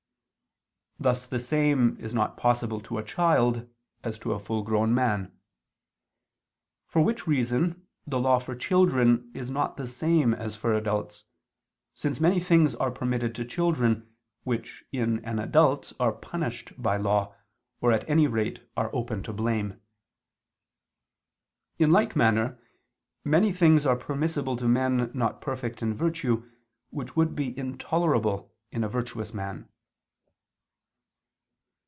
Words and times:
Thus 0.99 1.25
the 1.25 1.39
same 1.39 1.97
is 1.99 2.13
not 2.13 2.37
possible 2.37 2.79
to 2.81 2.99
a 2.99 3.03
child 3.03 3.67
as 4.03 4.19
to 4.19 4.33
a 4.33 4.39
full 4.39 4.61
grown 4.61 4.93
man: 4.93 5.35
for 6.85 7.01
which 7.03 7.25
reason 7.25 7.87
the 8.05 8.19
law 8.19 8.37
for 8.37 8.53
children 8.55 9.31
is 9.33 9.49
not 9.49 9.77
the 9.77 9.87
same 9.87 10.31
as 10.31 10.55
for 10.55 10.75
adults, 10.75 11.23
since 11.95 12.19
many 12.19 12.39
things 12.39 12.75
are 12.75 12.91
permitted 12.91 13.33
to 13.33 13.45
children, 13.45 14.13
which 14.43 14.83
in 14.91 15.25
an 15.25 15.39
adult 15.39 15.91
are 15.99 16.11
punished 16.11 16.79
by 16.79 16.97
law 16.97 17.33
or 17.81 17.91
at 17.91 18.07
any 18.07 18.27
rate 18.27 18.59
are 18.77 18.93
open 18.95 19.23
to 19.23 19.33
blame. 19.33 19.81
In 21.79 21.89
like 21.91 22.15
manner 22.15 22.59
many 23.23 23.51
things 23.51 23.87
are 23.87 23.95
permissible 23.95 24.55
to 24.55 24.67
men 24.67 25.09
not 25.15 25.41
perfect 25.41 25.81
in 25.81 25.95
virtue, 25.95 26.47
which 26.91 27.15
would 27.15 27.35
be 27.35 27.57
intolerable 27.57 28.53
in 28.71 28.83
a 28.83 28.87
virtuous 28.87 29.33
man. 29.33 29.67